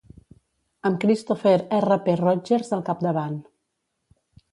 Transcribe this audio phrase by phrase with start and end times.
[0.89, 1.97] Amb Christopher R.
[2.07, 2.15] P.
[2.21, 3.37] Rodgers al capdavant.